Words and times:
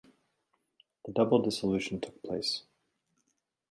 The 1.05 1.11
double 1.11 1.43
dissolution 1.43 2.01
took 2.01 2.23
place. 2.23 2.63